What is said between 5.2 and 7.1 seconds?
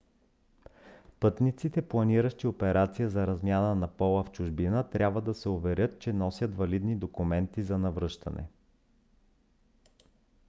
да се уверят че носят валидни